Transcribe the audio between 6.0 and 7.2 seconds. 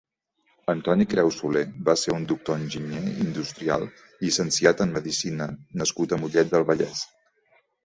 a Mollet del Vallès.